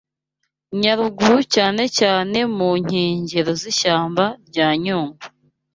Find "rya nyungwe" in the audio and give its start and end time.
4.47-5.23